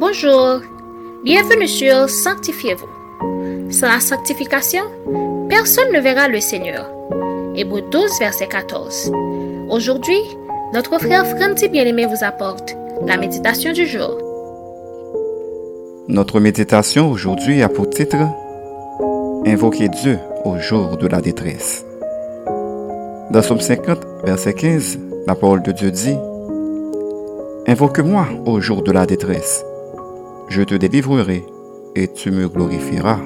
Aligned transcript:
Bonjour, 0.00 0.60
bienvenue 1.24 1.66
sur 1.66 2.08
Sanctifiez-vous. 2.08 3.72
Sans 3.72 3.88
la 3.88 3.98
sanctification, 3.98 4.84
personne 5.48 5.92
ne 5.92 5.98
verra 5.98 6.28
le 6.28 6.40
Seigneur. 6.40 6.88
Hébreu 7.56 7.82
12, 7.90 8.20
verset 8.20 8.46
14. 8.46 9.10
Aujourd'hui, 9.68 10.20
notre 10.72 11.00
frère 11.00 11.26
Franti 11.26 11.68
Bien-Aimé 11.68 12.06
vous 12.06 12.22
apporte 12.22 12.76
la 13.08 13.16
méditation 13.16 13.72
du 13.72 13.86
jour. 13.86 14.16
Notre 16.06 16.38
méditation 16.38 17.10
aujourd'hui 17.10 17.60
a 17.62 17.68
pour 17.68 17.90
titre 17.90 18.18
Invoquer 19.46 19.88
Dieu 19.88 20.20
au 20.44 20.58
jour 20.58 20.96
de 20.96 21.08
la 21.08 21.20
détresse. 21.20 21.84
Dans 23.32 23.42
Somme 23.42 23.60
50, 23.60 23.98
verset 24.22 24.54
15, 24.54 24.96
la 25.26 25.34
parole 25.34 25.62
de 25.64 25.72
Dieu 25.72 25.90
dit 25.90 26.16
Invoque-moi 27.66 28.26
au 28.46 28.60
jour 28.60 28.82
de 28.82 28.92
la 28.92 29.04
détresse. 29.04 29.64
Je 30.48 30.62
te 30.62 30.74
délivrerai 30.74 31.44
et 31.94 32.08
tu 32.08 32.30
me 32.30 32.48
glorifieras. 32.48 33.18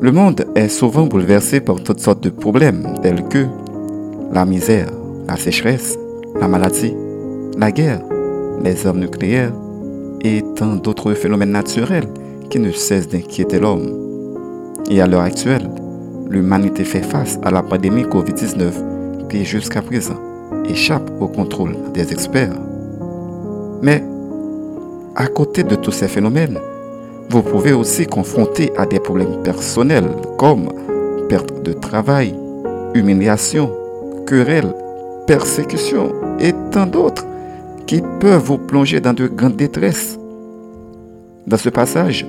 Le 0.00 0.12
monde 0.12 0.46
est 0.54 0.68
souvent 0.68 1.06
bouleversé 1.06 1.60
par 1.60 1.82
toutes 1.82 1.98
sortes 1.98 2.22
de 2.22 2.30
problèmes 2.30 2.94
tels 3.02 3.24
que 3.24 3.46
la 4.32 4.44
misère, 4.44 4.90
la 5.26 5.36
sécheresse, 5.36 5.98
la 6.40 6.46
maladie, 6.46 6.94
la 7.56 7.72
guerre, 7.72 8.02
les 8.62 8.86
armes 8.86 9.00
nucléaires 9.00 9.52
et 10.20 10.44
tant 10.54 10.76
d'autres 10.76 11.14
phénomènes 11.14 11.50
naturels 11.50 12.08
qui 12.48 12.60
ne 12.60 12.70
cessent 12.70 13.08
d'inquiéter 13.08 13.58
l'homme. 13.58 13.92
Et 14.88 15.00
à 15.00 15.08
l'heure 15.08 15.22
actuelle, 15.22 15.68
l'humanité 16.30 16.84
fait 16.84 17.02
face 17.02 17.40
à 17.42 17.50
la 17.50 17.64
pandémie 17.64 18.04
COVID-19 18.04 19.28
qui 19.28 19.44
jusqu'à 19.44 19.82
présent 19.82 20.18
échappe 20.64 21.10
au 21.20 21.26
contrôle 21.26 21.76
des 21.92 22.12
experts. 22.12 22.54
Mais 23.82 24.04
à 25.18 25.26
côté 25.26 25.64
de 25.64 25.74
tous 25.74 25.90
ces 25.90 26.06
phénomènes, 26.06 26.60
vous 27.28 27.42
pouvez 27.42 27.72
aussi 27.72 28.06
confronter 28.06 28.70
à 28.76 28.86
des 28.86 29.00
problèmes 29.00 29.42
personnels 29.42 30.08
comme 30.38 30.68
perte 31.28 31.60
de 31.64 31.72
travail, 31.72 32.32
humiliation, 32.94 33.68
querelle, 34.26 34.72
persécution 35.26 36.14
et 36.38 36.54
tant 36.70 36.86
d'autres 36.86 37.26
qui 37.86 38.00
peuvent 38.20 38.44
vous 38.44 38.58
plonger 38.58 39.00
dans 39.00 39.12
de 39.12 39.26
grandes 39.26 39.56
détresses. 39.56 40.16
Dans 41.48 41.56
ce 41.56 41.68
passage, 41.68 42.24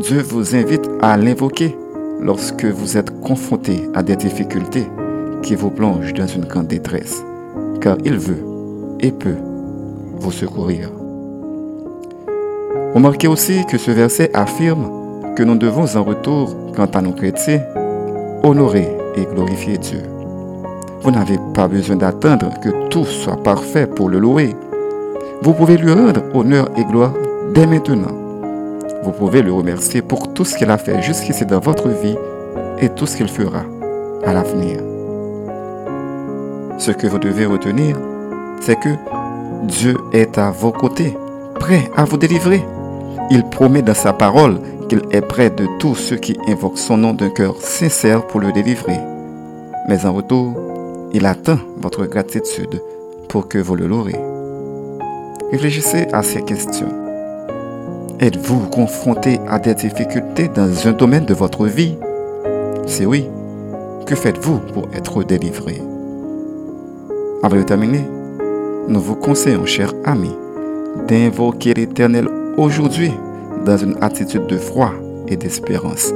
Dieu 0.00 0.20
vous 0.20 0.54
invite 0.54 0.88
à 1.00 1.16
l'invoquer 1.16 1.74
lorsque 2.20 2.66
vous 2.66 2.98
êtes 2.98 3.20
confronté 3.22 3.88
à 3.94 4.02
des 4.02 4.16
difficultés 4.16 4.86
qui 5.42 5.54
vous 5.54 5.70
plongent 5.70 6.12
dans 6.12 6.26
une 6.26 6.44
grande 6.44 6.66
détresse 6.66 7.24
car 7.80 7.96
il 8.04 8.18
veut 8.18 8.44
et 9.00 9.12
peut 9.12 9.36
vous 10.18 10.32
secourir. 10.32 10.97
Remarquez 12.94 13.28
aussi 13.28 13.64
que 13.66 13.78
ce 13.78 13.90
verset 13.90 14.30
affirme 14.34 15.34
que 15.36 15.42
nous 15.42 15.56
devons 15.56 15.96
en 15.96 16.02
retour, 16.02 16.54
quant 16.74 16.86
à 16.86 17.00
nos 17.00 17.12
chrétiens, 17.12 17.62
honorer 18.42 18.88
et 19.14 19.24
glorifier 19.24 19.78
Dieu. 19.78 20.02
Vous 21.02 21.10
n'avez 21.10 21.38
pas 21.54 21.68
besoin 21.68 21.96
d'attendre 21.96 22.50
que 22.60 22.88
tout 22.88 23.04
soit 23.04 23.42
parfait 23.42 23.86
pour 23.86 24.08
le 24.08 24.18
louer. 24.18 24.56
Vous 25.42 25.52
pouvez 25.52 25.76
lui 25.76 25.92
rendre 25.92 26.22
honneur 26.34 26.68
et 26.76 26.84
gloire 26.84 27.12
dès 27.54 27.66
maintenant. 27.66 28.14
Vous 29.04 29.12
pouvez 29.12 29.42
le 29.42 29.52
remercier 29.52 30.02
pour 30.02 30.34
tout 30.34 30.44
ce 30.44 30.56
qu'il 30.56 30.70
a 30.70 30.78
fait 30.78 31.00
jusqu'ici 31.02 31.46
dans 31.46 31.60
votre 31.60 31.88
vie 31.88 32.16
et 32.80 32.88
tout 32.88 33.06
ce 33.06 33.16
qu'il 33.16 33.28
fera 33.28 33.62
à 34.24 34.32
l'avenir. 34.32 34.80
Ce 36.78 36.90
que 36.90 37.06
vous 37.06 37.18
devez 37.18 37.46
retenir, 37.46 37.96
c'est 38.60 38.78
que 38.78 38.90
Dieu 39.64 39.96
est 40.12 40.36
à 40.38 40.50
vos 40.50 40.72
côtés, 40.72 41.16
prêt 41.60 41.90
à 41.96 42.04
vous 42.04 42.16
délivrer. 42.16 42.62
Il 43.30 43.44
promet 43.44 43.82
dans 43.82 43.94
sa 43.94 44.12
parole 44.12 44.58
qu'il 44.88 45.02
est 45.10 45.20
près 45.20 45.50
de 45.50 45.66
tous 45.78 45.94
ceux 45.94 46.16
qui 46.16 46.38
invoquent 46.48 46.78
son 46.78 46.96
nom 46.96 47.12
d'un 47.12 47.28
cœur 47.28 47.56
sincère 47.60 48.26
pour 48.26 48.40
le 48.40 48.52
délivrer. 48.52 48.98
Mais 49.86 50.06
en 50.06 50.14
retour, 50.14 50.54
il 51.12 51.26
attend 51.26 51.58
votre 51.76 52.06
gratitude 52.06 52.80
pour 53.28 53.48
que 53.48 53.58
vous 53.58 53.74
le 53.74 53.86
louerez. 53.86 54.18
Réfléchissez 55.52 56.06
à 56.12 56.22
ces 56.22 56.42
questions. 56.42 56.88
Êtes-vous 58.20 58.68
confronté 58.70 59.38
à 59.46 59.58
des 59.58 59.74
difficultés 59.74 60.48
dans 60.48 60.88
un 60.88 60.92
domaine 60.92 61.26
de 61.26 61.34
votre 61.34 61.66
vie? 61.66 61.96
Si 62.86 63.04
oui, 63.04 63.28
que 64.06 64.14
faites-vous 64.14 64.58
pour 64.72 64.88
être 64.94 65.22
délivré? 65.22 65.82
Avant 67.42 67.56
de 67.56 67.62
terminer, 67.62 68.04
nous 68.88 69.00
vous 69.00 69.16
conseillons, 69.16 69.66
chers 69.66 69.92
amis, 70.04 70.34
d'invoquer 71.06 71.74
l'Éternel 71.74 72.28
aujourd'hui 72.58 73.12
dans 73.64 73.76
une 73.76 73.96
attitude 74.00 74.46
de 74.46 74.56
foi 74.56 74.92
et 75.28 75.36
d'espérance. 75.36 76.12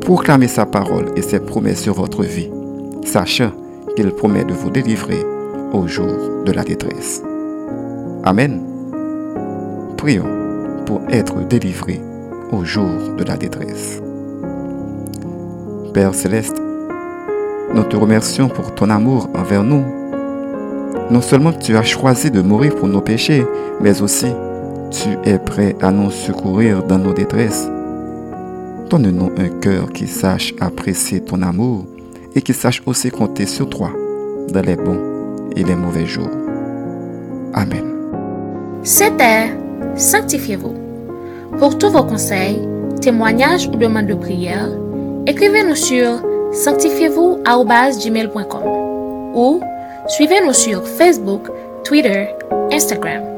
Proclamez 0.00 0.48
sa 0.48 0.66
parole 0.66 1.06
et 1.16 1.22
ses 1.22 1.40
promesses 1.40 1.82
sur 1.82 1.94
votre 1.94 2.22
vie, 2.22 2.50
sachant 3.04 3.50
qu'il 3.96 4.10
promet 4.12 4.44
de 4.44 4.54
vous 4.54 4.70
délivrer 4.70 5.24
au 5.72 5.86
jour 5.86 6.44
de 6.44 6.52
la 6.52 6.62
détresse. 6.62 7.22
Amen. 8.22 8.62
Prions 9.96 10.28
pour 10.86 11.00
être 11.10 11.46
délivrés 11.46 12.00
au 12.52 12.64
jour 12.64 12.88
de 13.16 13.24
la 13.24 13.36
détresse. 13.36 14.00
Père 15.92 16.14
céleste, 16.14 16.60
nous 17.74 17.84
te 17.84 17.96
remercions 17.96 18.48
pour 18.48 18.74
ton 18.74 18.90
amour 18.90 19.28
envers 19.34 19.64
nous 19.64 19.84
non 21.10 21.20
seulement 21.20 21.52
tu 21.52 21.76
as 21.76 21.82
choisi 21.82 22.30
de 22.30 22.40
mourir 22.40 22.74
pour 22.74 22.88
nos 22.88 23.00
péchés, 23.00 23.46
mais 23.80 24.00
aussi 24.00 24.28
tu 24.94 25.18
es 25.28 25.38
prêt 25.38 25.76
à 25.80 25.90
nous 25.90 26.10
secourir 26.10 26.84
dans 26.84 26.98
nos 26.98 27.12
détresses? 27.12 27.68
Donne-nous 28.88 29.32
un 29.36 29.48
cœur 29.60 29.92
qui 29.92 30.06
sache 30.06 30.54
apprécier 30.60 31.20
ton 31.20 31.42
amour 31.42 31.84
et 32.34 32.40
qui 32.42 32.54
sache 32.54 32.82
aussi 32.86 33.10
compter 33.10 33.46
sur 33.46 33.68
toi 33.68 33.90
dans 34.48 34.60
les 34.60 34.76
bons 34.76 35.00
et 35.56 35.64
les 35.64 35.74
mauvais 35.74 36.06
jours. 36.06 36.30
Amen. 37.54 37.82
C'était 38.82 39.50
Sanctifiez-vous. 39.96 40.74
Pour 41.58 41.76
tous 41.78 41.90
vos 41.90 42.04
conseils, 42.04 42.60
témoignages 43.00 43.66
ou 43.68 43.76
demandes 43.76 44.06
de 44.06 44.14
prière, 44.14 44.68
écrivez-nous 45.26 45.76
sur 45.76 46.22
sanctifiez-vous@gmail.com 46.52 48.62
ou 49.34 49.60
Suivez-nous 50.06 50.52
sur 50.52 50.86
Facebook, 50.86 51.48
Twitter, 51.82 52.26
Instagram 52.70 53.33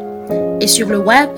et 0.61 0.67
sur 0.67 0.89
le 0.89 0.99
web 0.99 1.31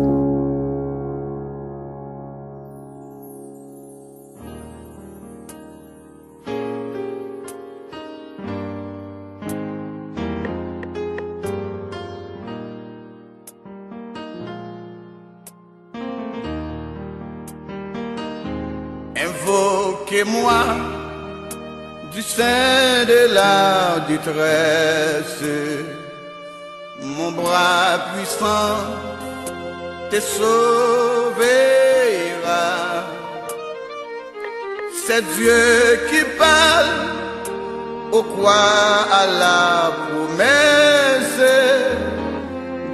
Invoquez-moi 19.25 20.63
du 22.13 22.21
sein 22.21 23.05
de 23.05 23.33
la 23.33 23.99
détresse, 24.07 25.43
mon 27.01 27.31
bras 27.31 27.97
puissant 28.13 28.77
te 30.11 30.19
sauvera. 30.19 31.47
C'est 35.05 35.25
Dieu 35.35 35.99
qui 36.09 36.23
parle, 36.37 37.09
au 38.11 38.21
quoi 38.21 38.65
à 39.11 39.25
la 39.25 39.91
promesse, 40.09 41.41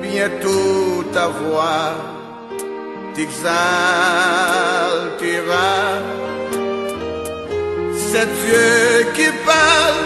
bientôt 0.02 1.04
ta 1.12 1.28
voix 1.28 2.13
t'exaltera. 3.16 3.54
C'est 8.08 8.30
Dieu 8.44 9.12
qui 9.16 9.28
parle, 9.46 10.04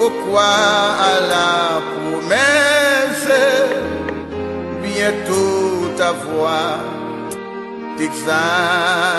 au 0.00 0.10
quoi 0.24 0.54
à 1.10 1.14
la 1.32 1.56
promesse, 1.92 3.30
bientôt 4.82 5.88
ta 5.96 6.10
voix 6.12 6.78
t'exaltera. 7.96 9.13